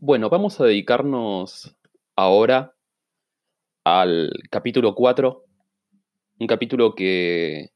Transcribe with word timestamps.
Bueno, 0.00 0.30
vamos 0.30 0.60
a 0.60 0.64
dedicarnos 0.64 1.74
ahora 2.14 2.72
al 3.82 4.30
capítulo 4.48 4.94
4, 4.94 5.44
un 6.38 6.46
capítulo 6.46 6.94
que 6.94 7.70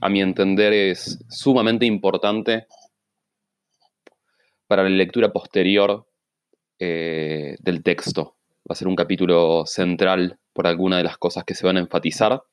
a 0.00 0.08
mi 0.08 0.20
entender 0.22 0.72
es 0.72 1.18
sumamente 1.28 1.86
importante 1.86 2.68
para 4.68 4.84
la 4.84 4.90
lectura 4.90 5.32
posterior 5.32 6.06
eh, 6.78 7.56
del 7.58 7.82
texto. 7.82 8.36
Va 8.58 8.74
a 8.74 8.76
ser 8.76 8.86
un 8.86 8.94
capítulo 8.94 9.66
central 9.66 10.38
por 10.52 10.68
alguna 10.68 10.98
de 10.98 11.02
las 11.02 11.18
cosas 11.18 11.42
que 11.42 11.56
se 11.56 11.66
van 11.66 11.78
a 11.78 11.80
enfatizar. 11.80 12.44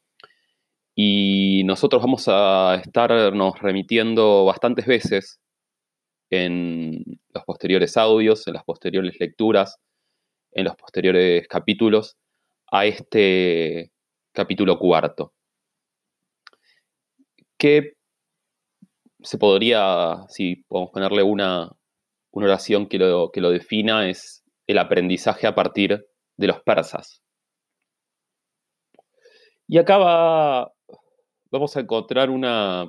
Y 0.95 1.61
nosotros 1.65 2.01
vamos 2.01 2.25
a 2.29 2.81
estarnos 2.83 3.59
remitiendo 3.59 4.43
bastantes 4.43 4.87
veces 4.87 5.39
en 6.29 7.03
los 7.33 7.43
posteriores 7.45 7.97
audios, 7.97 8.47
en 8.47 8.53
las 8.53 8.63
posteriores 8.63 9.19
lecturas, 9.19 9.77
en 10.51 10.65
los 10.65 10.75
posteriores 10.75 11.47
capítulos, 11.47 12.17
a 12.71 12.85
este 12.85 13.91
capítulo 14.33 14.79
cuarto. 14.79 15.33
Que 17.57 17.93
se 19.21 19.37
podría, 19.37 20.25
si 20.29 20.57
podemos 20.67 20.91
ponerle 20.91 21.23
una, 21.23 21.71
una 22.31 22.45
oración 22.45 22.87
que 22.87 22.99
lo, 22.99 23.31
que 23.31 23.41
lo 23.41 23.49
defina, 23.51 24.09
es 24.09 24.43
el 24.67 24.77
aprendizaje 24.77 25.47
a 25.47 25.55
partir 25.55 26.05
de 26.37 26.47
los 26.47 26.61
persas. 26.61 27.21
Y 29.67 29.77
acá 29.77 29.97
vamos 31.49 31.75
a 31.75 31.79
encontrar 31.79 32.29
una, 32.29 32.87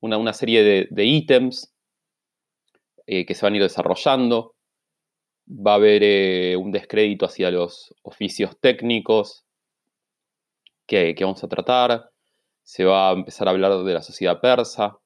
una, 0.00 0.32
serie 0.32 0.88
de, 0.90 1.04
ítems 1.04 1.74
eh, 3.08 3.24
que 3.24 3.34
se 3.34 3.46
van 3.46 3.54
a 3.54 3.56
ir 3.56 3.62
desarrollando. 3.62 4.54
Va 5.48 5.72
a 5.72 5.76
haber 5.76 6.02
eh, 6.04 6.56
un 6.56 6.70
descrédito 6.72 7.24
hacia 7.24 7.50
los 7.50 7.94
oficios 8.02 8.60
técnicos 8.60 9.46
que, 10.86 11.14
que 11.14 11.24
vamos 11.24 11.42
a 11.42 11.48
tratar. 11.48 12.10
Se 12.62 12.84
va 12.84 13.08
a 13.08 13.12
empezar 13.14 13.48
a 13.48 13.52
hablar 13.52 13.82
de 13.82 13.94
la 13.94 14.02
sociedad 14.02 14.40
persa, 14.42 14.98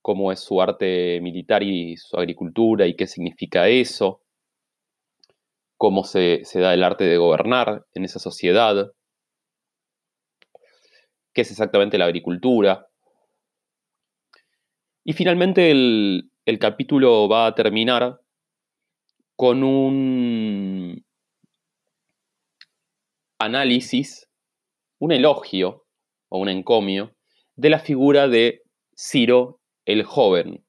cómo 0.00 0.32
es 0.32 0.40
su 0.40 0.62
arte 0.62 1.20
militar 1.20 1.62
y 1.62 1.98
su 1.98 2.16
agricultura 2.16 2.86
y 2.86 2.96
qué 2.96 3.06
significa 3.06 3.68
eso, 3.68 4.22
cómo 5.76 6.04
se, 6.04 6.42
da 6.54 6.72
el 6.72 6.82
arte 6.82 7.04
de 7.04 7.18
gobernar 7.18 7.84
en 7.92 8.06
esa 8.06 8.18
sociedad, 8.18 8.92
qué 11.34 11.42
es 11.42 11.50
exactamente 11.50 11.98
la 11.98 12.06
agricultura. 12.06 12.86
Y 15.04 15.12
finalmente 15.12 15.70
el, 15.70 16.30
el 16.46 16.60
capítulo 16.60 17.28
va 17.28 17.46
a 17.46 17.54
terminar 17.54 18.20
con 19.34 19.64
un 19.64 21.04
análisis, 23.38 24.30
un 24.98 25.12
elogio 25.12 25.84
o 26.28 26.38
un 26.38 26.48
encomio 26.48 27.14
de 27.56 27.70
la 27.70 27.80
figura 27.80 28.28
de 28.28 28.62
Ciro 28.96 29.60
el 29.84 30.04
joven. 30.04 30.64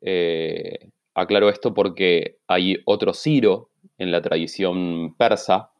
Eh, 0.00 0.90
aclaro 1.14 1.48
esto 1.48 1.74
porque 1.74 2.38
hay 2.46 2.76
otro 2.86 3.12
Ciro 3.12 3.70
en 3.98 4.12
la 4.12 4.22
tradición 4.22 5.16
persa, 5.16 5.72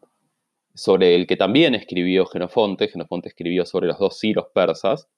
sobre 0.74 1.14
el 1.14 1.28
que 1.28 1.36
también 1.36 1.76
escribió 1.76 2.26
Genofonte. 2.26 2.88
Genofonte 2.88 3.28
escribió 3.28 3.64
sobre 3.64 3.86
los 3.86 3.98
dos 4.00 4.18
Ciros 4.18 4.46
persas. 4.52 5.08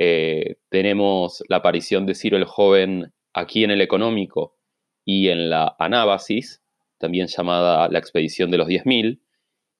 Eh, 0.00 0.58
tenemos 0.68 1.42
la 1.48 1.56
aparición 1.56 2.06
de 2.06 2.14
Ciro 2.14 2.36
el 2.36 2.44
joven 2.44 3.12
aquí 3.32 3.64
en 3.64 3.72
el 3.72 3.80
económico 3.80 4.54
y 5.04 5.28
en 5.28 5.50
la 5.50 5.74
Anábasis, 5.80 6.62
también 6.98 7.26
llamada 7.26 7.88
la 7.88 7.98
expedición 7.98 8.52
de 8.52 8.58
los 8.58 8.68
10.000. 8.68 9.20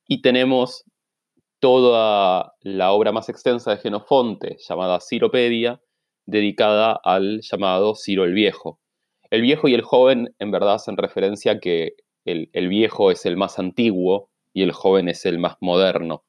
Y 0.08 0.20
tenemos 0.20 0.84
toda 1.60 2.54
la 2.62 2.90
obra 2.90 3.12
más 3.12 3.28
extensa 3.28 3.70
de 3.70 3.76
Genofonte, 3.76 4.56
llamada 4.68 4.98
Ciropedia, 5.00 5.80
dedicada 6.26 6.98
al 7.04 7.40
llamado 7.42 7.94
Ciro 7.94 8.24
el 8.24 8.34
Viejo. 8.34 8.80
El 9.30 9.42
viejo 9.42 9.68
y 9.68 9.74
el 9.74 9.82
joven 9.82 10.34
en 10.40 10.50
verdad 10.50 10.74
hacen 10.74 10.96
referencia 10.96 11.52
a 11.52 11.60
que 11.60 11.92
el, 12.24 12.68
viejo 12.68 13.12
es 13.12 13.24
el 13.24 13.36
más 13.36 13.60
antiguo 13.60 14.30
y 14.52 14.64
el 14.64 14.72
joven 14.72 15.08
es 15.08 15.26
el 15.26 15.38
más 15.38 15.58
moderno, 15.60 16.24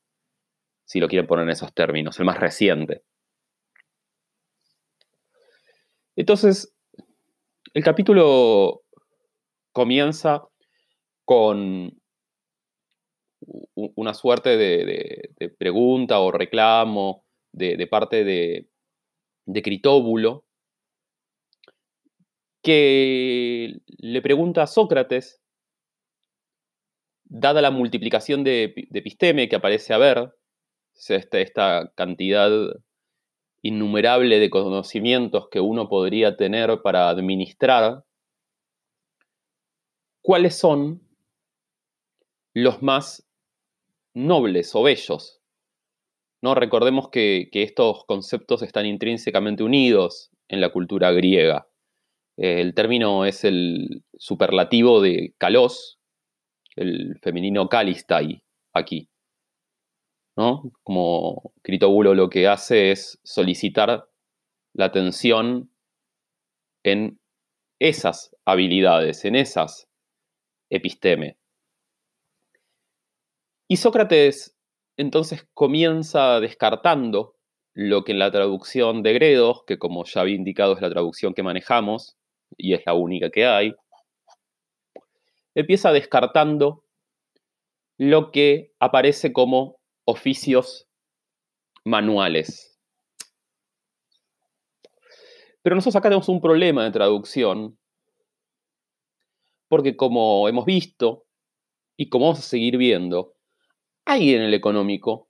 si 0.85 0.99
lo 0.99 1.07
quieren 1.07 1.25
poner 1.25 1.45
en 1.45 1.51
esos 1.51 1.73
términos, 1.73 2.19
el 2.19 2.25
más 2.25 2.39
reciente. 2.39 3.03
Entonces, 6.19 6.75
el 7.73 7.81
capítulo 7.81 8.81
comienza 9.71 10.43
con 11.23 11.97
una 13.39 14.13
suerte 14.13 14.57
de, 14.57 15.55
pregunta 15.57 16.19
o 16.19 16.29
reclamo 16.33 17.23
de 17.53 17.87
parte 17.87 18.25
de, 18.25 18.67
Critóbulo, 19.63 20.43
que 22.61 23.79
le 23.87 24.21
pregunta 24.21 24.63
a 24.63 24.67
Sócrates, 24.67 25.41
dada 27.23 27.61
la 27.61 27.71
multiplicación 27.71 28.43
de, 28.43 28.73
episteme 28.93 29.47
que 29.47 29.55
aparece 29.55 29.93
a 29.93 29.97
ver, 29.97 30.33
esta, 31.07 31.39
esta 31.39 31.93
cantidad 31.95 32.51
innumerable 33.61 34.39
de 34.39 34.49
conocimientos 34.49 35.47
que 35.49 35.59
uno 35.59 35.89
podría 35.89 36.37
tener 36.37 36.81
para 36.81 37.09
administrar, 37.09 38.03
¿cuáles 40.21 40.55
son 40.55 41.01
los 42.53 42.81
más 42.81 43.27
nobles 44.13 44.73
o 44.75 44.83
bellos 44.83 45.39
¿no? 46.41 46.55
Recordemos 46.55 47.09
que, 47.09 47.49
estos 47.51 48.05
conceptos 48.05 48.61
están 48.61 48.85
intrínsecamente 48.85 49.63
unidos 49.63 50.31
en 50.47 50.61
la 50.61 50.69
cultura 50.69 51.11
griega. 51.11 51.67
El 52.37 52.73
término 52.73 53.25
es 53.25 53.43
el 53.43 54.03
superlativo 54.17 55.01
de 55.01 55.33
kalos, 55.37 55.99
el 56.75 57.19
femenino 57.21 57.67
kalistai, 57.67 58.43
aquí. 58.73 59.08
Como 60.83 61.53
Critóbulo 61.61 62.15
lo 62.15 62.29
que 62.29 62.47
hace 62.47 62.91
es 62.91 63.19
solicitar 63.23 64.07
la 64.73 64.85
atención 64.85 65.69
en 66.83 67.19
esas 67.77 68.33
habilidades, 68.45 69.25
en 69.25 69.35
esas 69.35 69.89
episteme. 70.69 71.37
Y 73.67 73.77
Sócrates 73.77 74.55
entonces 74.95 75.45
comienza 75.53 76.39
descartando 76.39 77.35
lo 77.73 78.05
que 78.05 78.13
en 78.13 78.19
la 78.19 78.31
traducción 78.31 79.03
de 79.03 79.13
Gredos, 79.13 79.63
que 79.65 79.77
como 79.77 80.05
ya 80.05 80.21
había 80.21 80.35
indicado 80.35 80.73
es 80.75 80.81
la 80.81 80.89
traducción 80.89 81.33
que 81.33 81.43
manejamos 81.43 82.17
y 82.57 82.73
es 82.73 82.81
la 82.85 82.93
única 82.93 83.29
que 83.29 83.45
hay, 83.45 83.73
empieza 85.53 85.91
descartando 85.91 86.85
lo 87.97 88.31
que 88.31 88.71
aparece 88.79 89.33
como 89.33 89.78
oficios 90.09 90.87
manuales. 91.85 92.79
Pero 95.61 95.75
nosotros 95.75 95.95
acá 95.97 96.09
tenemos 96.09 96.29
un 96.29 96.41
problema 96.41 96.83
de 96.83 96.91
traducción, 96.91 97.77
porque 99.67 99.95
como 99.95 100.47
hemos 100.47 100.65
visto 100.65 101.25
y 101.97 102.09
como 102.09 102.25
vamos 102.25 102.39
a 102.39 102.43
seguir 102.43 102.77
viendo, 102.77 103.35
hay 104.05 104.33
en 104.33 104.41
el 104.41 104.53
económico 104.53 105.29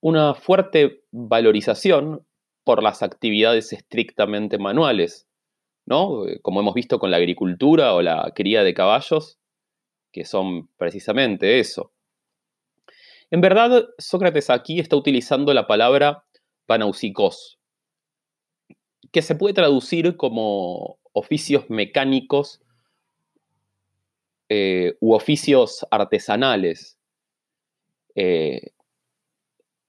una 0.00 0.34
fuerte 0.34 1.04
valorización 1.10 2.26
por 2.64 2.82
las 2.82 3.02
actividades 3.02 3.72
estrictamente 3.72 4.58
manuales, 4.58 5.28
¿no? 5.86 6.24
Como 6.42 6.60
hemos 6.60 6.74
visto 6.74 6.98
con 6.98 7.10
la 7.10 7.16
agricultura 7.18 7.94
o 7.94 8.02
la 8.02 8.32
cría 8.34 8.62
de 8.62 8.74
caballos, 8.74 9.38
que 10.12 10.24
son 10.24 10.68
precisamente 10.76 11.60
eso. 11.60 11.92
En 13.30 13.40
verdad, 13.40 13.88
Sócrates 13.98 14.48
aquí 14.48 14.80
está 14.80 14.96
utilizando 14.96 15.52
la 15.52 15.66
palabra 15.66 16.24
panausikos, 16.66 17.58
que 19.12 19.22
se 19.22 19.34
puede 19.34 19.54
traducir 19.54 20.16
como 20.16 20.98
oficios 21.12 21.68
mecánicos 21.68 22.60
eh, 24.48 24.96
u 25.00 25.12
oficios 25.12 25.86
artesanales, 25.90 26.98
eh, 28.14 28.72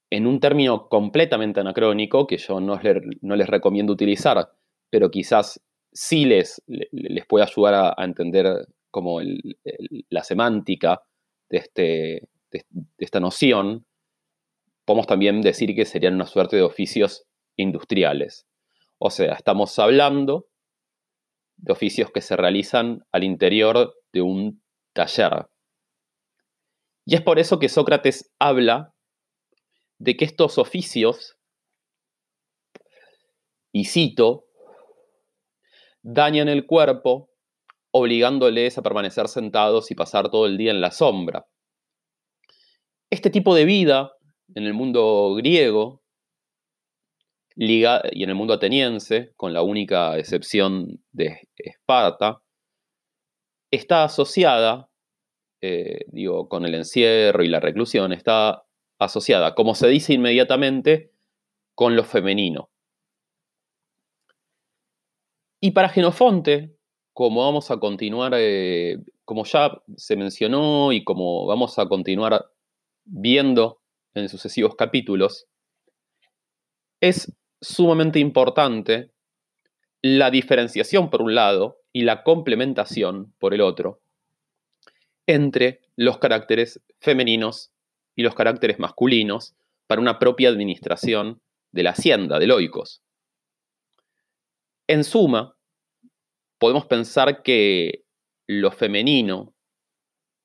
en 0.09 0.27
un 0.27 0.39
término 0.39 0.89
completamente 0.89 1.59
anacrónico 1.59 2.27
que 2.27 2.37
yo 2.37 2.59
no, 2.59 2.79
les 2.81 3.47
recomiendo 3.47 3.93
utilizar, 3.93 4.51
pero 4.89 5.11
quizás 5.11 5.61
sí 5.93 6.25
les, 6.25 6.61
les 6.67 7.25
puede 7.25 7.45
ayudar 7.45 7.93
a, 7.97 8.03
entender 8.03 8.67
como 8.91 9.19
la 10.09 10.23
semántica 10.23 11.03
de, 11.49 11.57
este, 11.57 12.27
de, 12.51 12.65
esta 12.97 13.19
noción, 13.19 13.85
podemos 14.85 15.07
también 15.07 15.41
decir 15.41 15.75
que 15.75 15.85
serían 15.85 16.15
una 16.15 16.25
suerte 16.25 16.55
de 16.55 16.63
oficios 16.63 17.25
industriales. 17.55 18.47
O 18.97 19.09
sea, 19.09 19.33
estamos 19.33 19.77
hablando 19.79 20.47
de 21.57 21.73
oficios 21.73 22.11
que 22.11 22.21
se 22.21 22.35
realizan 22.35 23.05
al 23.11 23.23
interior 23.23 23.95
de 24.13 24.21
un 24.21 24.63
taller. 24.93 25.47
Y 27.05 27.15
es 27.15 27.21
por 27.21 27.39
eso 27.39 27.59
que 27.59 27.69
Sócrates 27.69 28.31
habla 28.39 28.93
de 29.97 30.15
que 30.15 30.25
estos 30.25 30.57
oficios, 30.57 31.37
y 33.71 33.85
cito, 33.85 34.45
dañan 36.01 36.47
el 36.47 36.65
cuerpo 36.65 37.29
obligándoles 37.91 38.77
a 38.77 38.81
permanecer 38.81 39.27
sentados 39.27 39.91
y 39.91 39.95
pasar 39.95 40.29
todo 40.29 40.45
el 40.45 40.57
día 40.57 40.71
en 40.71 40.81
la 40.81 40.91
sombra. 40.91 41.47
Este 43.11 43.29
tipo 43.29 43.55
de 43.55 43.65
vida 43.65 44.13
en 44.53 44.65
el 44.65 44.73
mundo 44.73 45.33
griego 45.35 46.03
y 47.55 47.83
en 47.83 48.29
el 48.29 48.35
mundo 48.35 48.53
ateniense, 48.53 49.33
con 49.35 49.53
la 49.53 49.63
única 49.63 50.17
excepción 50.17 51.03
de 51.11 51.49
Esparta, 51.57 52.41
está 53.71 54.05
asociada, 54.05 54.89
eh, 55.61 56.05
digo, 56.07 56.47
con 56.47 56.65
el 56.65 56.75
encierro 56.75 57.43
y 57.43 57.49
la 57.49 57.59
reclusión, 57.59 58.13
está 58.13 58.63
asociada, 58.97 59.55
como 59.55 59.75
se 59.75 59.87
dice 59.87 60.13
inmediatamente, 60.13 61.11
con 61.75 61.95
lo 61.95 62.03
femenino. 62.03 62.69
Y 65.59 65.71
para 65.71 65.89
Genofonte, 65.89 66.77
como 67.13 67.43
vamos 67.43 67.71
a 67.71 67.79
continuar, 67.79 68.33
eh, 68.37 68.99
como 69.25 69.43
ya 69.43 69.81
se 69.97 70.15
mencionó 70.15 70.93
y 70.93 71.03
como 71.03 71.45
vamos 71.45 71.77
a 71.77 71.87
continuar 71.87 72.45
viendo 73.09 73.81
en 74.13 74.29
sucesivos 74.29 74.75
capítulos, 74.75 75.47
es 77.01 77.33
sumamente 77.61 78.19
importante 78.19 79.11
la 80.01 80.31
diferenciación 80.31 81.09
por 81.09 81.21
un 81.21 81.35
lado 81.35 81.81
y 81.91 82.03
la 82.03 82.23
complementación 82.23 83.33
por 83.39 83.53
el 83.53 83.61
otro 83.61 83.99
entre 85.27 85.81
los 85.95 86.17
caracteres 86.17 86.81
femeninos 86.99 87.71
y 88.15 88.23
los 88.23 88.33
caracteres 88.33 88.79
masculinos 88.79 89.53
para 89.85 90.01
una 90.01 90.17
propia 90.17 90.49
administración 90.49 91.41
de 91.71 91.83
la 91.83 91.91
hacienda, 91.91 92.39
de 92.39 92.47
loicos. 92.47 93.03
En 94.87 95.03
suma, 95.03 95.55
podemos 96.57 96.87
pensar 96.87 97.43
que 97.43 98.05
lo 98.47 98.71
femenino 98.71 99.53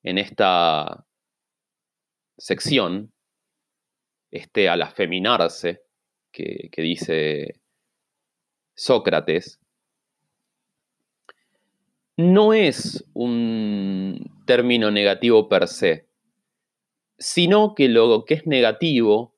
en 0.02 0.18
esta 0.18 1.06
sección, 2.36 3.12
este 4.30 4.68
al 4.68 4.82
afeminarse, 4.82 5.82
que, 6.32 6.70
dice 6.76 7.60
Sócrates, 8.74 9.60
no 12.16 12.52
es 12.52 13.04
un 13.14 14.42
término 14.46 14.90
negativo 14.90 15.48
per 15.48 15.68
se, 15.68 16.08
sino 17.18 17.74
que 17.74 17.88
lo 17.88 18.24
que 18.24 18.34
es 18.34 18.46
negativo 18.46 19.36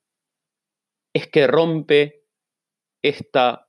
es 1.12 1.26
que 1.28 1.46
rompe 1.46 2.24
esta 3.02 3.68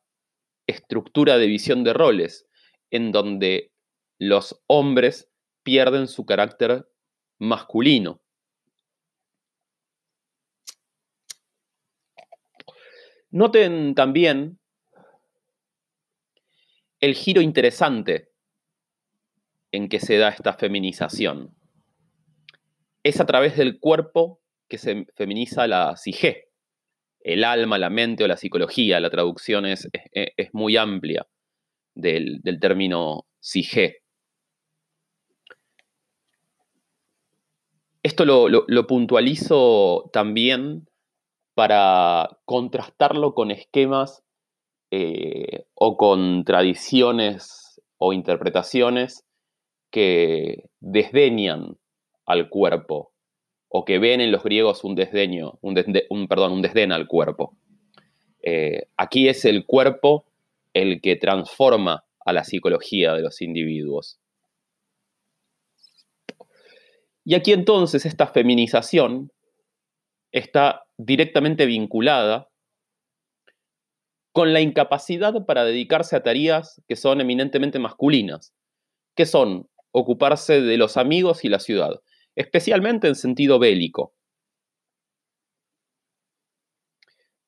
estructura 0.68 1.38
de 1.38 1.48
visión 1.48 1.84
de 1.84 1.94
roles, 1.94 2.48
en 2.92 3.12
donde 3.12 3.74
los 4.20 4.62
hombres 4.68 5.30
pierden 5.64 6.08
su 6.08 6.26
carácter 6.26 6.90
masculino. 7.38 8.22
Noten 13.38 13.94
también 13.94 14.58
el 17.00 17.14
giro 17.14 17.40
interesante 17.40 18.32
en 19.72 19.90
que 19.90 20.00
se 20.00 20.18
da 20.18 20.30
esta 20.30 20.54
feminización. 20.54 21.56
Es 23.04 23.22
a 23.22 23.28
través 23.28 23.56
del 23.56 23.80
cuerpo 23.80 24.42
que 24.68 24.80
se 24.80 25.06
feminiza 25.16 25.68
la 25.68 25.96
psique, 25.98 26.46
el 27.20 27.44
alma, 27.44 27.78
la 27.78 27.92
mente 27.92 28.24
o 28.24 28.28
la 28.28 28.38
psicología. 28.38 29.00
La 29.00 29.12
traducción 29.12 29.68
es, 29.68 29.88
muy 30.54 30.76
amplia 30.76 31.28
del, 31.94 32.42
término 32.60 33.28
psique. 33.40 33.98
Esto 38.02 38.26
lo 38.26 38.88
puntualizo 38.88 40.10
también 40.12 40.88
para 41.58 42.38
contrastarlo 42.46 43.34
con 43.34 43.50
esquemas 43.50 44.24
eh, 44.92 45.66
o 45.74 45.98
con 45.98 46.44
tradiciones 46.44 47.82
o 47.98 48.14
interpretaciones 48.14 49.26
que 49.90 50.70
desdeñan 50.82 51.80
al 52.28 52.50
cuerpo 52.50 53.12
o 53.70 53.86
que 53.86 53.98
ven 53.98 54.22
en 54.22 54.32
los 54.32 54.44
griegos 54.44 54.84
un 54.84 54.94
desdeño, 54.94 55.58
un, 55.62 55.74
desdén 56.62 56.92
al 56.92 57.08
cuerpo. 57.08 57.58
Eh, 58.44 58.90
aquí 58.96 59.28
es 59.28 59.44
el 59.44 59.66
cuerpo 59.66 60.28
el 60.76 61.02
que 61.02 61.16
transforma 61.16 62.06
a 62.24 62.34
la 62.34 62.44
psicología 62.44 63.14
de 63.14 63.24
los 63.24 63.42
individuos. 63.42 64.20
Y 67.26 67.34
aquí 67.34 67.52
entonces 67.52 68.06
esta 68.06 68.28
feminización 68.28 69.32
está 70.32 70.84
directamente 70.98 71.66
vinculada 71.66 72.50
con 74.34 74.54
la 74.54 74.62
incapacidad 74.62 75.46
para 75.46 75.66
dedicarse 75.66 76.16
a 76.16 76.24
tareas 76.24 76.82
que 76.88 76.96
son 76.96 77.22
eminentemente 77.22 77.80
masculinas, 77.80 78.54
que 79.16 79.26
son 79.26 79.68
ocuparse 79.92 80.62
de 80.62 80.78
los 80.78 80.96
amigos 80.98 81.44
y 81.44 81.50
la 81.50 81.60
ciudad, 81.60 82.02
especialmente 82.36 83.08
en 83.08 83.16
sentido 83.16 83.58
bélico. 83.58 84.14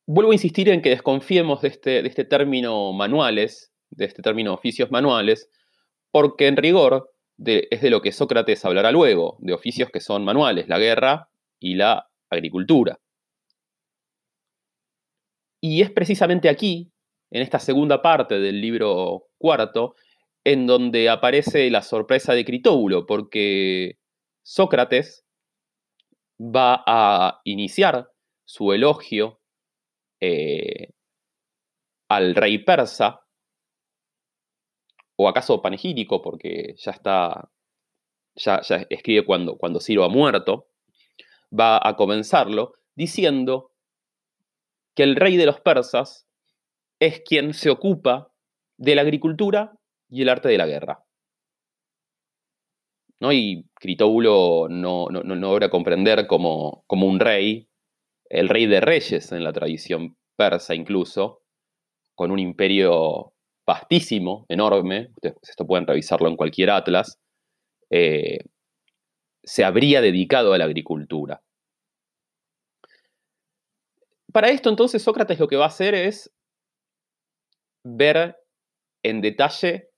Vuelvo 0.08 0.32
a 0.32 0.36
insistir 0.36 0.70
en 0.70 0.82
que 0.82 0.90
desconfiemos 0.90 1.62
de 1.62 1.68
este, 1.68 2.02
de 2.02 2.10
este 2.10 2.26
término 2.26 2.92
manuales, 2.94 3.72
de 3.92 4.06
este 4.06 4.24
término 4.24 4.54
oficios 4.56 4.90
manuales, 4.90 5.48
porque 6.10 6.48
en 6.48 6.58
rigor 6.58 7.14
es 7.38 7.82
de 7.82 7.90
lo 7.90 8.02
que 8.02 8.12
Sócrates 8.12 8.66
hablará 8.66 8.92
luego, 8.92 9.38
de 9.40 9.54
oficios 9.54 9.92
que 9.92 10.00
son 10.00 10.26
manuales, 10.26 10.68
la 10.68 10.80
guerra 10.80 11.30
y 11.60 11.76
la 11.76 12.09
agricultura. 12.30 13.00
Y 15.62 15.82
es 15.82 15.92
precisamente 15.92 16.50
aquí, 16.50 16.92
en 17.32 17.42
esta 17.42 17.60
segunda 17.60 18.02
parte 18.02 18.40
del 18.40 18.62
libro 18.62 19.28
cuarto, 19.38 19.96
en 20.44 20.66
donde 20.66 21.10
aparece 21.10 21.70
la 21.70 21.82
sorpresa 21.82 22.34
de 22.34 22.46
Critóbulo, 22.46 23.06
porque 23.06 24.00
Sócrates 24.42 25.26
va 26.40 26.84
a 26.88 27.42
iniciar 27.44 28.10
su 28.46 28.72
elogio 28.72 29.42
eh, 30.22 30.94
al 32.10 32.36
rey 32.36 32.60
persa, 32.60 33.22
o 35.18 35.28
acaso 35.28 35.62
panegírico, 35.62 36.22
porque 36.22 36.76
ya 36.78 36.92
está, 36.92 37.52
ya, 38.36 38.62
ya 38.62 38.88
escribe 38.90 39.26
cuando, 39.26 39.58
cuando 39.58 39.82
Ciro 39.82 40.06
ha 40.06 40.10
muerto, 40.10 40.69
va 41.58 41.80
a 41.82 41.96
comenzarlo 41.96 42.74
diciendo 42.96 43.72
que 44.96 45.04
el 45.04 45.16
rey 45.16 45.38
de 45.38 45.46
los 45.46 45.62
persas 45.62 46.28
es 47.00 47.22
quien 47.22 47.54
se 47.54 47.70
ocupa 47.70 48.32
de 48.78 48.96
la 48.96 49.02
agricultura 49.02 49.74
y 50.10 50.22
el 50.22 50.30
arte 50.30 50.50
de 50.50 50.58
la 50.58 50.68
guerra. 50.68 51.06
¿No? 53.22 53.34
Y 53.34 53.66
Critóbulo 53.76 54.68
no, 54.70 55.08
no, 55.10 55.24
no, 55.24 55.36
logra 55.36 55.70
comprender 55.70 56.26
como, 56.28 56.84
como 56.88 57.08
un 57.08 57.20
rey, 57.20 57.68
el 58.30 58.48
rey 58.48 58.66
de 58.66 58.80
reyes 58.80 59.32
en 59.32 59.44
la 59.44 59.52
tradición 59.52 60.18
persa 60.38 60.74
incluso, 60.74 61.42
con 62.16 62.32
un 62.32 62.40
imperio 62.40 63.34
vastísimo, 63.66 64.46
enorme, 64.50 65.12
esto 65.22 65.68
pueden 65.68 65.86
revisarlo 65.86 66.28
en 66.28 66.38
cualquier 66.38 66.72
atlas, 66.72 67.20
eh, 67.90 68.40
se 69.44 69.64
habría 69.64 70.02
dedicado 70.02 70.54
a 70.54 70.58
la 70.58 70.66
agricultura. 70.66 71.42
Para 74.32 74.50
esto 74.50 74.70
entonces 74.70 75.02
Sócrates 75.02 75.40
lo 75.40 75.48
que 75.48 75.56
va 75.56 75.66
a 75.66 75.70
hacer 75.70 75.96
es 75.96 76.32
ver 77.84 78.38
en 79.04 79.22
detalle 79.22 79.90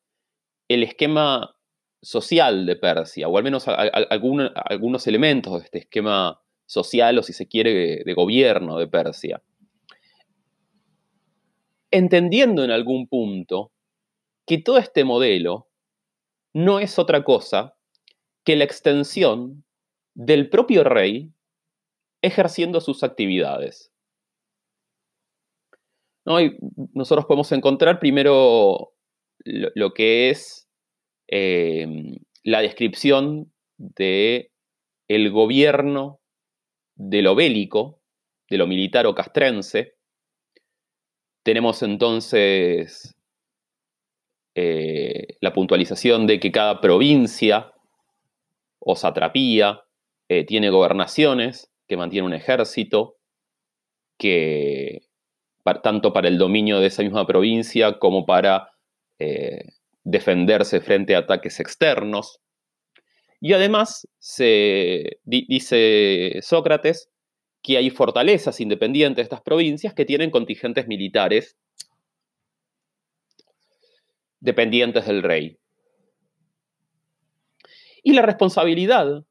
el 0.70 0.84
esquema 0.84 1.56
social 2.02 2.66
de 2.66 2.76
Persia, 2.76 3.28
o 3.28 3.38
al 3.38 3.44
menos 3.44 3.66
algunos 3.68 5.08
elementos 5.08 5.60
de 5.60 5.66
este 5.66 5.80
esquema 5.80 6.42
social, 6.66 7.20
o 7.20 7.24
si 7.24 7.34
se 7.34 7.48
quiere, 7.48 8.04
de 8.04 8.14
gobierno 8.14 8.78
de 8.78 8.88
Persia. 8.88 9.42
Entendiendo 11.92 12.64
en 12.64 12.72
algún 12.72 13.08
punto 13.08 13.72
que 14.48 14.60
todo 14.60 14.78
este 14.78 15.04
modelo 15.04 15.68
no 16.54 16.80
es 16.80 16.98
otra 16.98 17.24
cosa 17.24 17.76
que 18.44 18.56
la 18.56 18.64
extensión 18.64 19.64
del 20.14 20.50
propio 20.50 20.84
rey 20.84 21.32
ejerciendo 22.22 22.82
sus 22.82 23.04
actividades. 23.04 23.92
nosotros 26.94 27.26
podemos 27.26 27.52
encontrar 27.52 28.00
primero 28.00 28.94
lo, 29.44 29.94
que 29.94 30.30
es 30.30 30.70
em, 31.28 32.18
la 32.44 32.62
descripción 32.62 33.52
de 33.78 34.52
el 35.08 35.32
gobierno 35.32 36.20
de 36.96 37.22
lo 37.24 37.36
bélico, 37.36 38.00
de 38.50 38.58
lo 38.58 38.68
militar 38.68 39.08
o 39.08 39.16
castrense. 39.16 39.96
Tenemos 41.44 41.82
entonces 41.82 43.16
eh, 44.56 45.38
la 45.42 45.54
puntualización 45.54 46.28
de 46.28 46.40
que 46.40 46.52
cada 46.52 46.82
provincia 46.82 47.74
o 48.82 48.96
satrapía 48.96 49.84
eh, 50.28 50.44
tiene 50.46 50.70
gobernaciones, 50.70 51.72
que 51.88 51.98
mantiene 51.98 52.28
un 52.28 52.34
ejército, 52.34 53.18
que 54.18 55.04
tanto 55.84 56.12
para 56.14 56.28
el 56.28 56.38
dominio 56.38 56.80
de 56.80 56.88
esa 56.88 57.04
misma 57.04 57.26
provincia 57.26 58.00
como 58.00 58.26
para 58.26 58.72
eh, 59.20 59.74
defenderse 60.04 60.82
frente 60.82 61.16
a 61.16 61.20
ataques 61.20 61.60
externos. 61.60 62.40
Y 63.40 63.54
además, 63.54 64.08
se, 64.20 65.20
dice 65.24 66.40
Sócrates, 66.42 67.10
que 67.62 67.78
hay 67.78 67.90
fortalezas 67.90 68.60
independientes 68.60 69.18
de 69.18 69.24
estas 69.24 69.42
provincias 69.42 69.94
que 69.94 70.06
tienen 70.06 70.32
contingentes 70.32 70.88
militares 70.88 71.56
dependientes 74.40 75.06
del 75.06 75.22
rey. 75.22 75.61
Y 78.04 78.14
la 78.14 78.22
responsabilidad, 78.24 79.26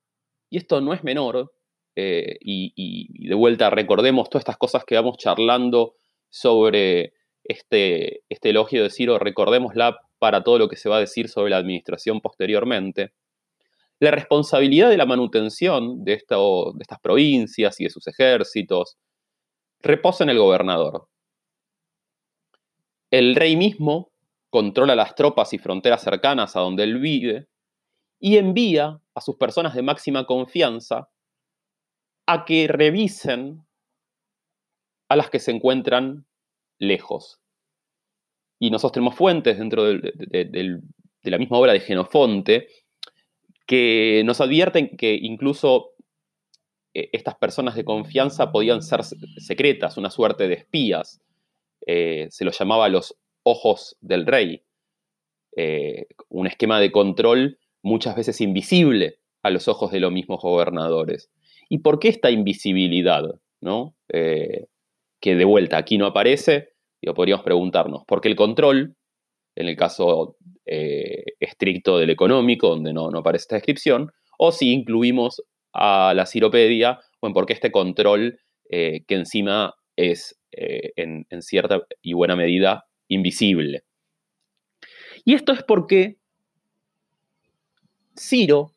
y 0.49 0.59
esto 0.59 0.81
no 0.81 0.93
es 0.93 1.03
menor, 1.03 1.53
eh, 1.97 2.39
y, 2.41 3.29
de 3.29 3.35
vuelta 3.35 3.69
recordemos 3.71 4.31
todas 4.31 4.43
estas 4.43 4.57
cosas 4.57 4.85
que 4.85 4.95
vamos 4.95 5.19
charlando 5.19 5.95
sobre 6.29 7.15
este, 7.45 8.23
este 8.29 8.50
elogio 8.50 8.83
de 8.83 8.91
Ciro, 8.91 9.19
recordémosla 9.19 9.99
para 10.19 10.43
todo 10.43 10.59
lo 10.59 10.69
que 10.69 10.77
se 10.77 10.89
va 10.89 10.99
a 10.99 11.00
decir 11.00 11.29
sobre 11.29 11.50
la 11.50 11.57
administración 11.57 12.21
posteriormente. 12.21 13.12
La 13.99 14.12
responsabilidad 14.12 14.89
de 14.89 14.97
la 14.97 15.07
manutención 15.07 16.05
de, 16.05 16.12
de 16.12 16.81
estas 16.81 17.00
provincias 17.00 17.81
y 17.81 17.85
de 17.85 17.91
sus 17.91 18.07
ejércitos 18.07 18.97
reposa 19.81 20.25
en 20.25 20.31
el 20.31 20.39
gobernador. 20.39 21.09
El 23.11 23.35
rey 23.35 23.57
mismo 23.57 24.12
controla 24.49 24.95
las 24.95 25.15
tropas 25.15 25.53
y 25.53 25.59
fronteras 25.59 26.03
cercanas 26.03 26.57
a 26.57 26.61
donde 26.61 26.85
él 26.85 26.99
vive 26.99 27.50
y 28.21 28.37
envía 28.37 29.00
a 29.15 29.21
sus 29.21 29.37
personas 29.37 29.75
de 29.75 29.83
máxima 29.83 30.27
confianza 30.27 31.09
a 32.27 32.45
que 32.45 32.69
revisen 32.69 33.65
a 35.09 35.17
las 35.17 35.31
que 35.31 35.41
se 35.41 35.50
encuentran 35.50 36.27
lejos. 36.79 37.41
Y 38.61 38.71
nosotros 38.71 38.93
tenemos 38.93 39.17
fuentes 39.17 39.59
dentro 39.59 39.85
de, 39.85 40.81
la 41.23 41.39
misma 41.39 41.59
obra 41.59 41.73
de 41.73 41.81
Genofonte 41.81 42.69
que 43.67 44.23
nos 44.25 44.41
advierten 44.41 44.97
que 44.97 45.15
incluso 45.15 45.95
eh, 46.93 47.09
estas 47.12 47.37
personas 47.37 47.75
de 47.75 47.85
confianza 47.85 48.53
podían 48.53 48.83
ser 48.83 49.03
secretas, 49.03 49.97
una 49.97 50.11
suerte 50.11 50.47
de 50.47 50.55
espías. 50.55 51.21
Eh, 51.87 52.29
se 52.31 52.45
los 52.45 52.59
llamaba 52.59 52.89
los 52.89 53.17
ojos 53.45 53.97
del 54.00 54.27
rey. 54.27 54.62
Eh, 55.57 56.07
un 56.29 56.47
esquema 56.47 56.79
de 56.81 56.93
control 56.93 57.59
muchas 57.83 58.17
veces 58.17 58.41
invisible 58.41 59.19
a 59.43 59.51
los 59.51 59.69
ojos 59.69 59.91
de 59.91 60.01
los 60.01 60.13
mismos 60.13 60.41
gobernadores. 60.41 61.31
¿Y 61.69 61.79
por 61.79 61.99
qué 61.99 62.09
esta 62.09 62.31
invisibilidad? 62.31 63.25
¿no? 63.61 63.95
Eh, 64.13 64.67
que 65.21 65.37
de 65.37 65.45
vuelta 65.45 65.77
aquí 65.77 65.99
no 65.99 66.07
aparece, 66.07 66.71
y 67.01 67.11
podríamos 67.13 67.45
preguntarnos, 67.45 68.03
porque 68.07 68.29
el 68.29 68.37
control, 68.37 68.97
en 69.55 69.69
el 69.69 69.77
caso 69.77 70.37
eh, 70.67 71.25
estricto 71.41 71.99
del 71.99 72.11
económico, 72.11 72.69
donde 72.69 72.93
no, 72.93 73.07
aparece 73.09 73.43
esta 73.43 73.57
descripción, 73.57 74.13
o 74.39 74.53
si 74.53 74.73
incluimos 74.73 75.43
a 75.73 76.15
la 76.15 76.27
ciropedia, 76.27 77.01
bueno, 77.21 77.35
porque 77.35 77.53
este 77.53 77.71
control 77.71 78.41
que 78.71 79.05
encima 79.09 79.75
es 79.97 80.41
en, 80.53 81.27
cierta 81.41 81.83
y 82.01 82.13
buena 82.13 82.37
medida 82.37 82.85
invisible. 83.09 83.83
Y 85.25 85.35
esto 85.35 85.53
es 85.53 85.65
porque 85.65 86.20
Ciro, 88.21 88.75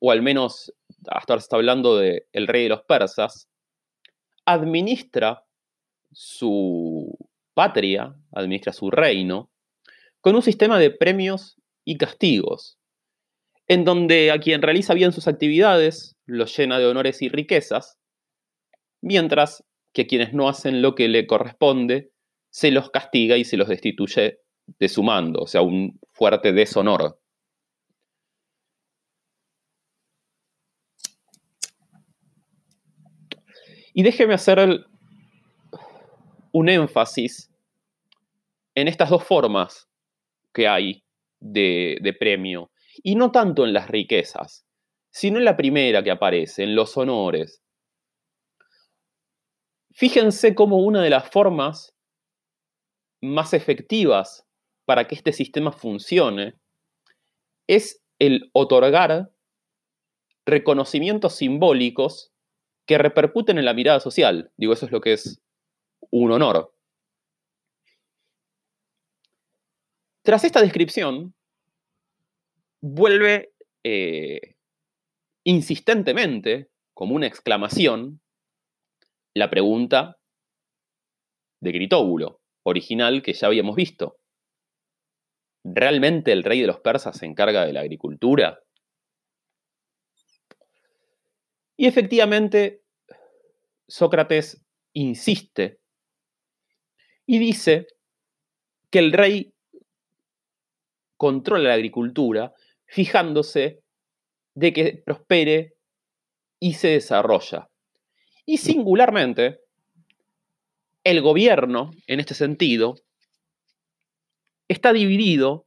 o 0.00 0.10
al 0.10 0.22
menos 0.22 0.72
hasta 1.08 1.32
ahora 1.32 1.40
está 1.40 1.56
hablando 1.56 1.96
del 1.96 2.24
el 2.32 2.46
rey 2.46 2.64
de 2.64 2.68
los 2.68 2.82
persas, 2.82 3.48
administra 4.44 5.44
su 6.12 7.16
patria, 7.54 8.14
administra 8.32 8.72
su 8.72 8.90
reino, 8.90 9.50
con 10.20 10.36
un 10.36 10.42
sistema 10.42 10.78
de 10.78 10.90
premios 10.90 11.56
y 11.84 11.96
castigos, 11.96 12.78
en 13.66 13.84
donde 13.84 14.30
a 14.30 14.38
quien 14.38 14.62
realiza 14.62 14.94
bien 14.94 15.12
sus 15.12 15.26
actividades 15.26 16.16
lo 16.26 16.46
llena 16.46 16.78
de 16.78 16.86
honores 16.86 17.22
y 17.22 17.28
riquezas, 17.28 17.98
mientras 19.00 19.64
que 19.92 20.06
quienes 20.06 20.32
no 20.32 20.48
hacen 20.48 20.82
lo 20.82 20.94
que 20.94 21.08
le 21.08 21.26
corresponde 21.26 22.12
se 22.50 22.70
los 22.70 22.90
castiga 22.90 23.36
y 23.36 23.44
se 23.44 23.56
los 23.56 23.68
destituye 23.68 24.40
de 24.66 24.88
su 24.88 25.02
mando, 25.02 25.40
o 25.40 25.46
sea, 25.46 25.62
un 25.62 25.98
fuerte 26.12 26.52
deshonor. 26.52 27.21
Y 33.94 34.02
déjeme 34.02 34.34
hacer 34.34 34.86
un 36.52 36.68
énfasis 36.68 37.50
en 38.74 38.88
estas 38.88 39.10
dos 39.10 39.24
formas 39.24 39.88
que 40.52 40.66
hay 40.66 41.04
de, 41.40 41.98
de, 42.00 42.12
premio, 42.12 42.70
y 43.02 43.16
no 43.16 43.30
tanto 43.32 43.64
en 43.64 43.72
las 43.72 43.88
riquezas, 43.88 44.66
sino 45.10 45.38
en 45.38 45.44
la 45.44 45.56
primera 45.56 46.02
que 46.02 46.10
aparece, 46.10 46.62
en 46.62 46.74
los 46.74 46.96
honores. 46.96 47.62
Fíjense 49.92 50.54
cómo 50.54 50.78
una 50.78 51.02
de 51.02 51.10
las 51.10 51.28
formas 51.28 51.94
más 53.20 53.52
efectivas 53.52 54.46
para 54.84 55.06
que 55.06 55.14
este 55.14 55.32
sistema 55.32 55.72
funcione 55.72 56.54
es 57.66 58.02
el 58.18 58.50
otorgar 58.52 59.32
reconocimientos 60.44 61.36
simbólicos 61.36 62.31
que 62.92 62.98
repercuten 62.98 63.56
en 63.56 63.64
la 63.64 63.72
mirada 63.72 64.00
social. 64.00 64.52
Digo, 64.58 64.74
eso 64.74 64.84
es 64.84 64.92
lo 64.92 65.00
que 65.00 65.14
es 65.14 65.40
un 66.10 66.30
honor. 66.30 66.74
Tras 70.20 70.44
esta 70.44 70.60
descripción, 70.60 71.34
vuelve 72.82 73.54
eh, 73.82 74.56
insistentemente, 75.44 76.68
como 76.92 77.14
una 77.14 77.26
exclamación, 77.26 78.20
la 79.32 79.48
pregunta 79.48 80.18
de 81.60 81.72
Gritóbulo 81.72 82.42
original 82.62 83.22
que 83.22 83.32
ya 83.32 83.46
habíamos 83.46 83.74
visto. 83.74 84.18
¿Realmente 85.64 86.32
el 86.32 86.44
rey 86.44 86.60
de 86.60 86.66
los 86.66 86.80
persas 86.80 87.16
se 87.16 87.24
encarga 87.24 87.64
de 87.64 87.72
la 87.72 87.80
agricultura? 87.80 88.62
Y 91.76 91.86
efectivamente, 91.86 92.81
Sócrates 93.92 94.64
insiste 94.94 95.78
y 97.26 97.38
dice 97.38 97.88
que 98.88 99.00
el 99.00 99.12
rey 99.12 99.52
controla 101.18 101.68
la 101.68 101.74
agricultura 101.74 102.54
fijándose 102.86 103.82
de 104.54 104.72
que 104.72 105.02
prospere 105.04 105.74
y 106.58 106.72
se 106.72 106.88
desarrolla. 106.88 107.68
Y 108.46 108.56
singularmente, 108.56 109.60
el 111.04 111.20
gobierno, 111.20 111.90
en 112.06 112.18
este 112.18 112.32
sentido, 112.32 112.94
está 114.68 114.94
dividido 114.94 115.66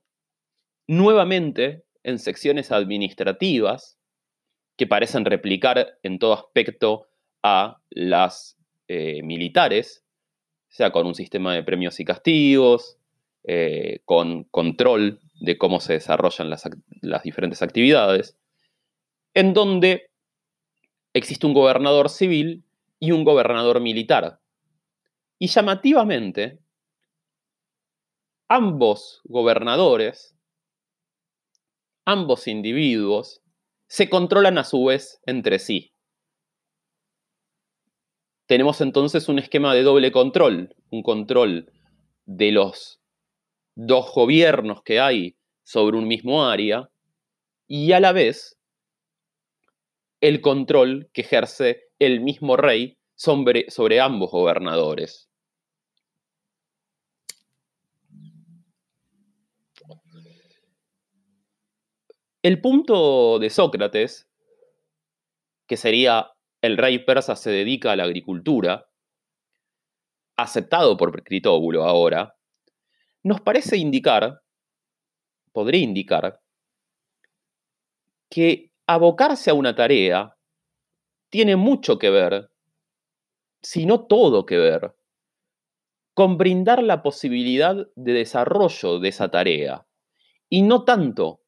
nuevamente 0.88 1.84
en 2.01 2.17
secciones 2.17 2.72
administrativas 2.72 4.00
que 4.77 4.88
parecen 4.88 5.25
replicar 5.25 6.00
en 6.01 6.17
todo 6.17 6.34
aspecto 6.34 7.08
a 7.48 7.80
las 7.92 8.58
eh, 8.88 9.22
militares, 9.22 10.04
sea 10.68 10.92
con 10.92 11.06
un 11.06 11.14
sistema 11.14 11.54
de 11.54 11.62
premios 11.62 12.00
y 12.00 12.06
castigos, 12.06 12.98
eh, 13.44 14.00
con 14.04 14.46
control 14.46 15.20
de 15.40 15.56
cómo 15.60 15.80
se 15.80 15.94
desarrollan 15.94 16.50
las, 16.50 16.68
las 17.02 17.22
diferentes 17.22 17.62
actividades, 17.62 18.36
en 19.36 19.54
donde 19.54 20.10
existe 21.14 21.46
un 21.46 21.54
gobernador 21.54 22.10
civil 22.10 22.64
y 23.00 23.12
un 23.12 23.24
gobernador 23.24 23.80
militar, 23.80 24.40
y 25.38 25.46
llamativamente, 25.46 26.58
ambos 28.48 29.22
gobernadores, 29.25 30.36
ambos 32.06 32.48
individuos, 32.48 33.44
se 33.88 34.10
controlan 34.10 34.58
a 34.58 34.64
su 34.64 34.86
vez 34.86 35.22
entre 35.28 35.60
sí. 35.60 35.95
Tenemos 38.48 38.80
entonces 38.82 39.28
un 39.28 39.40
esquema 39.40 39.74
de 39.74 39.84
doble 39.84 40.12
control, 40.12 40.75
un 40.92 41.02
control 41.02 41.72
de 42.25 42.52
los 42.52 43.02
dos 43.75 44.12
gobiernos 44.14 44.84
que 44.84 45.00
hay 45.00 45.36
sobre 45.64 45.98
un 45.98 46.08
mismo 46.08 46.46
área 46.46 46.90
y 47.68 47.92
a 47.92 48.00
la 48.00 48.12
vez 48.12 48.58
el 50.22 50.42
control 50.42 51.10
que 51.12 51.22
ejerce 51.22 51.86
el 52.00 52.22
mismo 52.22 52.56
rey 52.56 52.98
sobre, 53.16 54.00
ambos 54.00 54.32
gobernadores. 54.32 55.30
El 62.44 62.62
punto 62.62 63.40
de 63.40 63.50
Sócrates, 63.50 64.30
que 65.66 65.78
sería 65.78 66.35
el 66.65 66.77
rey 66.77 67.00
persa 67.00 67.36
se 67.36 67.51
dedica 67.51 67.91
a 67.91 67.95
la 67.95 68.03
agricultura, 68.03 68.88
aceptado 70.38 70.98
por 70.98 71.24
Critóbulo 71.24 71.84
ahora, 71.84 72.36
nos 73.24 73.41
parece 73.41 73.77
indicar, 73.77 74.41
podría 75.51 75.81
indicar, 75.81 76.41
que 78.29 78.72
abocarse 78.88 79.50
a 79.50 79.53
una 79.53 79.75
tarea 79.75 80.36
tiene 81.29 81.55
mucho 81.55 81.98
que 81.98 82.10
ver, 82.10 82.50
si 83.62 83.86
no 83.86 84.05
todo 84.05 84.45
que 84.45 84.57
ver, 84.57 84.95
con 86.13 86.38
brindar 86.38 86.81
la 86.84 87.01
posibilidad 87.01 87.75
de 87.95 88.13
desarrollo 88.13 89.00
de 89.00 89.10
esa 89.10 89.29
tarea 89.29 89.86
y 90.50 90.62
no 90.62 90.86
tanto 90.86 91.41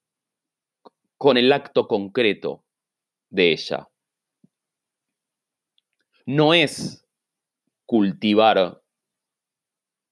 con 1.17 1.37
el 1.37 1.53
acto 1.53 1.87
concreto 1.87 2.65
de 3.29 3.51
ella. 3.51 3.87
No 6.27 6.53
es 6.53 7.07
cultivar 7.85 8.83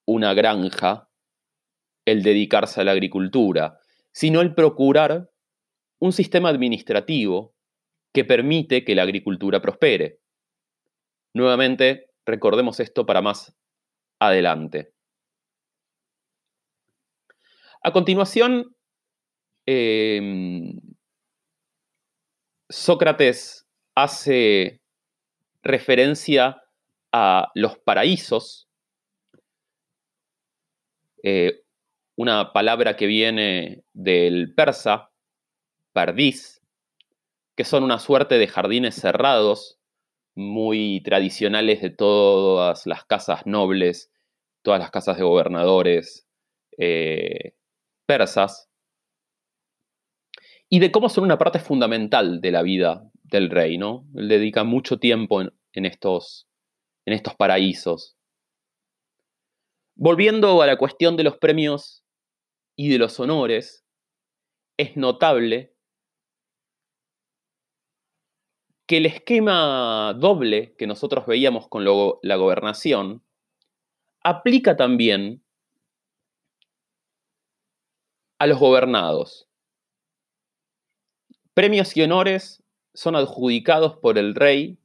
una 0.07 0.34
granja 0.34 1.10
el 2.05 2.24
dedicarse 2.24 2.79
a 2.79 2.84
la 2.86 2.93
agricultura, 2.93 3.79
sino 4.13 4.39
el 4.39 4.55
procurar 4.55 5.29
un 6.00 6.13
sistema 6.13 6.48
administrativo 6.48 7.53
que 8.13 8.24
permite 8.24 8.86
que 8.86 8.95
la 8.95 9.03
agricultura 9.03 9.62
prospere. 9.62 10.22
Nuevamente, 11.34 12.12
recordemos 12.25 12.79
esto 12.79 13.05
para 13.05 13.22
más 13.22 13.53
adelante. 14.17 14.93
A 17.84 17.91
continuación, 17.91 18.74
em, 19.65 20.79
Sócrates 22.69 23.67
hace 23.95 24.81
referencia 25.65 26.62
a 27.12 27.51
los 27.55 27.77
paraísos, 27.79 28.69
eh, 31.24 31.63
una 32.15 32.53
palabra 32.53 32.95
que 32.95 33.07
viene 33.07 33.84
del 33.93 34.53
persa, 34.53 35.12
pardis, 35.91 36.62
que 37.57 37.65
son 37.65 37.84
una 37.84 38.00
suerte 38.00 38.38
de 38.38 38.48
jardines 38.48 38.95
cerrados, 38.95 39.79
muy 40.36 41.01
tradicionales 41.03 41.81
de 41.81 41.89
todas 41.89 42.86
las 42.86 43.05
casas 43.05 43.45
nobles, 43.45 44.12
todas 44.62 44.79
las 44.79 44.91
casas 44.91 45.17
de 45.17 45.24
gobernadores 45.24 46.27
eh, 46.77 47.55
persas, 48.05 48.69
y 50.69 50.79
de 50.79 50.91
cómo 50.91 51.10
son 51.10 51.24
una 51.24 51.38
parte 51.38 51.60
fundamental 51.60 52.41
de 52.41 52.51
la 52.51 52.62
vida 52.62 53.10
del 53.29 53.50
rey, 53.50 53.77
¿no? 53.77 54.05
Él 54.15 54.27
dedica 54.27 54.63
mucho 54.63 54.98
tiempo 54.98 55.41
en, 55.41 55.86
estos, 55.86 56.48
en 57.05 57.13
estos 57.13 57.36
paraísos. 57.36 58.15
Volviendo 59.96 60.62
a 60.62 60.67
la 60.67 60.77
cuestión 60.77 61.15
de 61.15 61.24
los 61.24 61.38
premios 61.38 62.03
y 62.75 62.89
de 62.89 62.98
los 62.98 63.20
honores, 63.20 63.86
es 64.77 64.98
notable 64.98 65.74
que 68.88 68.97
el 68.97 69.06
esquema 69.06 70.13
doble 70.13 70.76
que 70.78 70.86
nosotros 70.86 71.26
veíamos 71.26 71.67
con 71.67 71.84
la 71.86 72.36
gobernación 72.36 73.23
aplica 74.21 74.76
también 74.76 75.43
a 78.38 78.47
los 78.47 78.60
gobernados. 78.60 79.47
Premios 81.54 81.95
y 81.95 82.02
honores 82.02 82.64
son 82.95 83.15
adjudicados 83.15 83.97
por 83.97 84.17
el 84.17 84.34
rey 84.34 84.79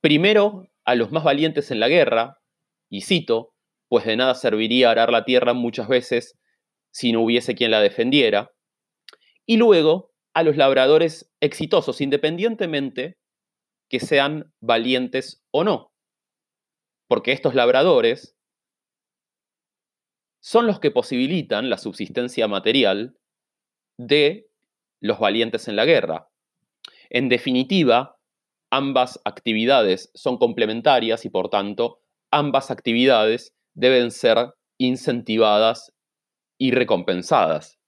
primero 0.00 0.66
a 0.84 0.94
los 0.94 1.12
más 1.12 1.22
valientes 1.22 1.70
en 1.70 1.80
la 1.80 1.88
guerra, 1.88 2.40
y 2.88 3.02
cito, 3.02 3.52
pues 3.88 4.04
de 4.06 4.16
nada 4.16 4.34
serviría 4.34 4.90
arar 4.90 5.10
la 5.10 5.24
tierra 5.24 5.52
muchas 5.52 5.88
veces 5.88 6.38
si 6.90 7.12
no 7.12 7.22
hubiese 7.22 7.54
quien 7.54 7.70
la 7.70 7.80
defendiera, 7.80 8.50
y 9.44 9.56
luego 9.56 10.12
a 10.34 10.42
los 10.42 10.56
labradores 10.56 11.30
exitosos, 11.40 12.00
independientemente 12.00 13.18
que 13.90 14.00
sean 14.00 14.52
valientes 14.60 15.42
o 15.50 15.64
no, 15.64 15.92
porque 17.06 17.32
estos 17.32 17.54
labradores 17.54 18.36
son 20.40 20.66
los 20.66 20.80
que 20.80 20.90
posibilitan 20.90 21.68
la 21.68 21.78
subsistencia 21.78 22.48
material 22.48 23.18
de 23.98 24.47
los 25.00 25.18
valientes 25.18 25.68
en 25.68 25.76
la 25.76 25.84
guerra. 25.84 26.28
En 27.10 27.28
definitiva, 27.28 28.18
ambas 28.70 29.20
actividades 29.24 30.10
son 30.14 30.38
complementarias 30.38 31.24
y 31.24 31.30
por 31.30 31.48
tanto 31.48 32.02
ambas 32.30 32.70
actividades 32.70 33.54
deben 33.74 34.10
ser 34.10 34.54
incentivadas 34.78 35.94
y 36.58 36.72
recompensadas. 36.72 37.78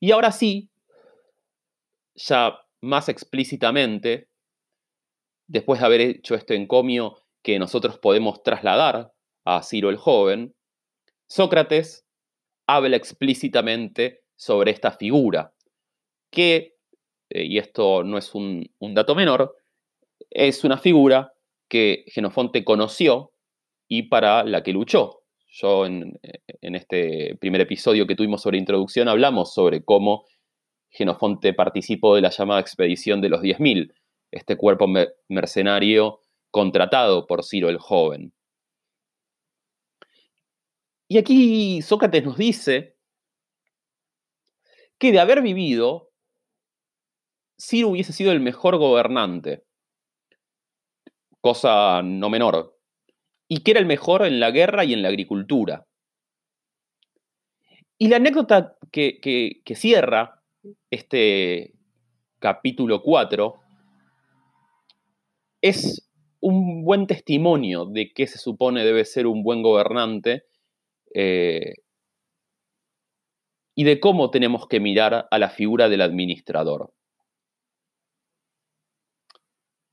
Y 0.00 0.12
ahora 0.12 0.32
sí, 0.32 0.70
ya 2.14 2.58
más 2.80 3.10
explícitamente, 3.10 4.30
después 5.46 5.80
de 5.80 5.86
haber 5.86 6.00
hecho 6.00 6.34
este 6.34 6.54
encomio 6.56 7.18
que 7.42 7.58
nosotros 7.58 7.98
podemos 7.98 8.42
trasladar 8.42 9.12
a 9.44 9.62
Ciro 9.62 9.90
el 9.90 9.96
joven, 9.96 10.54
Sócrates 11.30 12.04
habla 12.66 12.96
explícitamente 12.96 14.22
sobre 14.34 14.72
esta 14.72 14.90
figura, 14.90 15.54
que, 16.28 16.74
eh, 17.30 17.44
y 17.44 17.58
esto 17.58 18.02
no 18.02 18.18
es 18.18 18.34
un, 18.34 18.68
dato 18.80 19.14
menor, 19.14 19.56
es 20.28 20.64
una 20.64 20.76
figura 20.76 21.32
que 21.68 22.02
Genofonte 22.08 22.64
conoció 22.64 23.30
y 23.86 24.08
para 24.08 24.42
la 24.42 24.64
que 24.64 24.72
luchó. 24.72 25.22
Yo 25.46 25.86
en, 25.86 26.18
este 26.62 27.36
primer 27.40 27.60
episodio 27.60 28.08
que 28.08 28.16
tuvimos 28.16 28.42
sobre 28.42 28.58
introducción 28.58 29.06
hablamos 29.08 29.54
sobre 29.54 29.84
cómo 29.84 30.24
Genofonte 30.90 31.54
participó 31.54 32.16
de 32.16 32.22
la 32.22 32.30
llamada 32.30 32.60
expedición 32.60 33.20
de 33.20 33.28
los 33.28 33.40
10.000, 33.40 33.94
este 34.32 34.56
cuerpo 34.56 34.88
mercenario 35.28 36.22
contratado 36.50 37.28
por 37.28 37.44
Ciro 37.44 37.68
el 37.68 37.78
Joven. 37.78 38.32
Y 41.12 41.18
aquí 41.18 41.82
Sócrates 41.82 42.22
nos 42.22 42.36
dice 42.36 42.96
que 44.96 45.10
de 45.10 45.18
haber 45.18 45.42
vivido, 45.42 46.12
Ciro 47.60 47.88
hubiese 47.88 48.12
sido 48.12 48.30
el 48.30 48.38
mejor 48.38 48.76
gobernante, 48.76 49.64
cosa 51.40 52.00
no 52.04 52.30
menor, 52.30 52.78
y 53.48 53.64
que 53.64 53.72
era 53.72 53.80
el 53.80 53.86
mejor 53.86 54.24
en 54.24 54.38
la 54.38 54.52
guerra 54.52 54.84
y 54.84 54.92
en 54.92 55.02
la 55.02 55.08
agricultura. 55.08 55.84
Y 57.98 58.06
la 58.06 58.18
anécdota 58.18 58.76
que, 58.92 59.18
que 59.20 59.74
cierra 59.74 60.40
este 60.92 61.74
capítulo 62.38 63.02
4 63.02 63.56
es 65.60 66.08
un 66.38 66.84
buen 66.84 67.08
testimonio 67.08 67.86
de 67.86 68.12
qué 68.12 68.28
se 68.28 68.38
supone 68.38 68.84
debe 68.84 69.04
ser 69.04 69.26
un 69.26 69.42
buen 69.42 69.60
gobernante 69.60 70.44
eh, 71.14 71.74
y 73.74 73.84
de 73.84 74.00
cómo 74.00 74.30
tenemos 74.30 74.68
que 74.68 74.80
mirar 74.80 75.26
a 75.30 75.38
la 75.38 75.50
figura 75.50 75.88
del 75.88 76.02
administrador. 76.02 76.92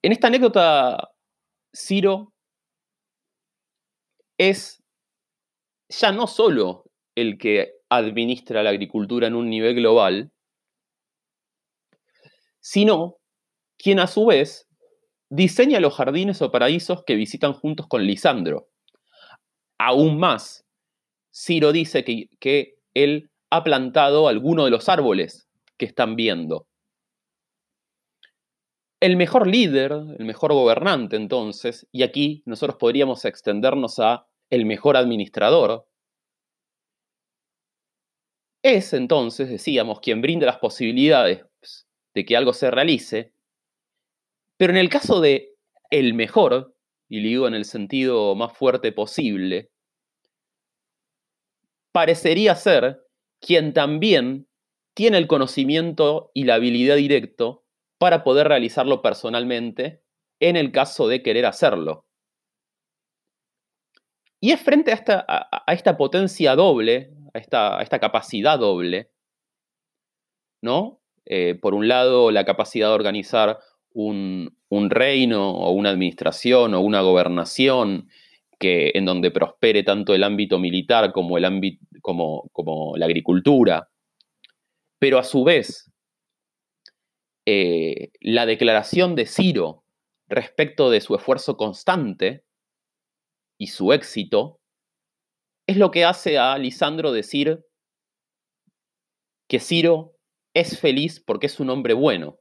En 0.01 0.11
esta 0.11 0.27
anécdota, 0.27 1.11
Ciro 1.73 2.33
es 4.37 4.83
ya 5.89 6.11
no 6.11 6.27
solo 6.27 6.85
el 7.15 7.37
que 7.37 7.73
administra 7.89 8.63
la 8.63 8.69
agricultura 8.71 9.27
en 9.27 9.35
un 9.35 9.49
nivel 9.49 9.75
global, 9.75 10.31
sino 12.59 13.17
quien 13.77 13.99
a 13.99 14.07
su 14.07 14.25
vez 14.25 14.67
diseña 15.29 15.79
los 15.79 15.95
jardines 15.95 16.41
o 16.41 16.51
paraísos 16.51 17.03
que 17.05 17.15
visitan 17.15 17.53
juntos 17.53 17.87
con 17.87 18.03
Lisandro. 18.03 18.69
Aún 19.79 20.19
más, 20.19 20.66
Ciro 21.37 21.71
dice 21.71 22.03
que, 22.03 22.77
él 22.95 23.29
ha 23.51 23.63
plantado 23.63 24.27
alguno 24.27 24.65
de 24.65 24.71
los 24.71 24.89
árboles 24.89 25.47
que 25.77 25.85
están 25.85 26.15
viendo. 26.15 26.65
el 28.99 29.15
mejor 29.15 29.45
líder, 29.45 29.91
el 29.91 30.25
mejor 30.25 30.51
gobernante 30.53 31.15
entonces, 31.15 31.87
y 31.91 32.01
aquí 32.01 32.41
nosotros 32.45 32.77
podríamos 32.79 33.23
extendernos 33.25 33.99
a 33.99 34.25
el 34.49 34.65
mejor 34.65 34.97
administrador, 34.97 35.87
es 38.63 38.93
entonces, 38.93 39.49
decíamos, 39.49 39.99
quien 39.99 40.21
brinda 40.21 40.47
las 40.47 40.57
posibilidades 40.57 41.45
de 42.15 42.25
que 42.25 42.35
algo 42.35 42.53
se 42.53 42.71
realice, 42.71 43.33
pero 44.57 44.73
en 44.73 44.77
el 44.77 44.89
caso 44.89 45.21
de 45.21 45.53
el 45.91 46.15
mejor, 46.15 46.73
y 47.07 47.19
lo 47.19 47.27
digo 47.27 47.47
en 47.47 47.53
el 47.53 47.65
sentido 47.65 48.33
más 48.33 48.57
fuerte 48.57 48.91
posible, 48.91 49.69
parecería 51.97 52.53
ser 52.53 53.07
quien 53.41 53.73
también 53.73 54.47
tiene 54.95 55.17
el 55.17 55.25
conocimiento 55.25 56.29
y 56.35 56.43
la 56.43 56.53
habilidad 56.53 56.95
directo 56.95 57.65
para 57.97 58.23
poder 58.23 58.49
realizarlo 58.49 59.01
personalmente 59.01 60.03
en 60.39 60.57
el 60.57 60.71
caso 60.71 61.07
de 61.07 61.23
querer 61.23 61.47
hacerlo. 61.47 62.05
Y 64.39 64.51
es 64.51 64.61
frente 64.61 64.91
a 64.91 64.93
esta, 64.93 65.25
a, 65.27 65.73
esta 65.73 65.97
potencia 65.97 66.55
doble, 66.55 67.15
a 67.33 67.39
esta, 67.39 67.79
a 67.79 67.81
esta, 67.81 67.97
capacidad 67.97 68.59
doble, 68.59 69.09
¿no? 70.61 71.01
Eh, 71.25 71.55
por 71.59 71.73
un 71.73 71.87
lado, 71.87 72.29
la 72.29 72.45
capacidad 72.45 72.89
de 72.89 72.93
organizar 72.93 73.57
un, 73.91 74.55
reino 74.69 75.49
o 75.49 75.71
una 75.71 75.89
administración 75.89 76.75
o 76.75 76.79
una 76.79 77.01
gobernación 77.01 78.07
que, 78.59 78.91
en 78.95 79.05
donde 79.05 79.31
prospere 79.31 79.83
tanto 79.83 80.13
el 80.13 80.23
ámbito 80.23 80.59
militar 80.59 81.11
como, 81.11 81.37
el 81.37 81.45
ámbito, 81.45 81.85
como, 82.01 82.49
como 82.51 82.95
la 82.97 83.05
agricultura, 83.05 83.89
pero 84.99 85.19
a 85.19 85.23
su 85.23 85.43
vez 85.43 85.91
eh, 87.45 88.11
la 88.19 88.45
declaración 88.45 89.15
de 89.15 89.25
Ciro 89.25 89.83
respecto 90.27 90.89
de 90.89 91.01
su 91.01 91.15
esfuerzo 91.15 91.55
constante 91.55 92.43
y 93.57 93.67
su 93.67 93.93
éxito 93.93 94.59
es 95.67 95.77
lo 95.77 95.91
que 95.91 96.05
hace 96.05 96.37
a 96.37 96.57
Lisandro 96.57 97.11
decir 97.11 97.65
que 99.47 99.59
Ciro 99.59 100.15
es 100.53 100.79
feliz 100.79 101.19
porque 101.19 101.47
es 101.47 101.59
un 101.59 101.69
hombre 101.69 101.93
bueno. 101.93 102.39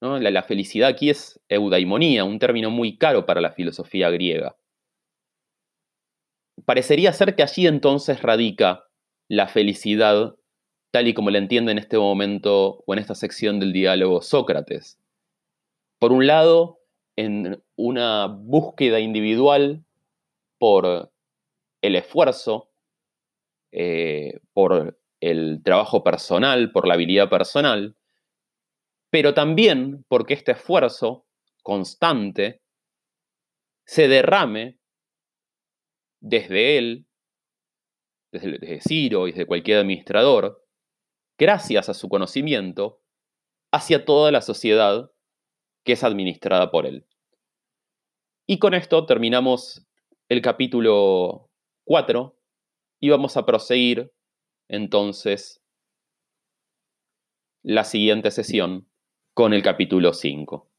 La, 0.00 0.30
la, 0.30 0.42
felicidad 0.42 0.88
aquí 0.88 1.10
es 1.10 1.40
eudaimonía, 1.48 2.24
un 2.24 2.40
término 2.40 2.70
muy 2.70 2.98
caro 2.98 3.24
para 3.24 3.40
la 3.40 3.52
filosofía 3.52 4.10
griega. 4.10 4.56
Parecería 6.64 7.12
ser 7.12 7.34
que 7.34 7.42
allí 7.42 7.66
entonces 7.66 8.22
radica 8.22 8.84
la 9.28 9.48
felicidad 9.48 10.36
tal 10.92 11.08
y 11.08 11.14
como 11.14 11.30
la 11.30 11.38
entiende 11.38 11.72
en 11.72 11.78
este 11.78 11.98
momento 11.98 12.84
o 12.86 12.92
en 12.92 12.98
esta 12.98 13.14
sección 13.14 13.58
del 13.58 13.72
diálogo 13.72 14.20
Sócrates. 14.20 15.00
Por 15.98 16.12
un 16.12 16.26
lado, 16.26 16.80
en 17.16 17.62
una 17.76 18.26
búsqueda 18.26 19.00
individual 19.00 19.84
por 20.58 21.10
el 21.80 21.96
esfuerzo, 21.96 22.70
eh, 23.72 24.40
por 24.52 24.98
el 25.20 25.62
trabajo 25.64 26.04
personal, 26.04 26.72
por 26.72 26.86
la 26.86 26.94
habilidad 26.94 27.30
personal, 27.30 27.96
pero 29.10 29.34
también 29.34 30.04
porque 30.08 30.34
este 30.34 30.52
esfuerzo 30.52 31.26
constante 31.62 32.60
se 33.86 34.08
derrame 34.08 34.78
desde 36.22 36.78
él, 36.78 37.06
desde, 38.32 38.80
Ciro 38.80 39.26
y 39.26 39.32
desde 39.32 39.46
cualquier 39.46 39.78
administrador, 39.78 40.64
gracias 41.36 41.88
a 41.88 41.94
su 41.94 42.08
conocimiento, 42.08 43.02
hacia 43.72 44.04
toda 44.04 44.30
la 44.30 44.40
sociedad 44.40 45.10
que 45.84 45.92
es 45.92 46.04
administrada 46.04 46.70
por 46.70 46.86
él. 46.86 47.06
Y 48.46 48.58
con 48.58 48.74
esto 48.74 49.04
terminamos 49.04 49.86
el 50.28 50.40
capítulo 50.42 51.50
4 51.84 52.38
y 53.00 53.10
vamos 53.10 53.36
a 53.36 53.44
proseguir 53.44 54.12
entonces 54.68 55.60
la 57.62 57.84
siguiente 57.84 58.30
sesión 58.30 58.88
con 59.34 59.52
el 59.54 59.62
capítulo 59.62 60.12
5. 60.12 60.71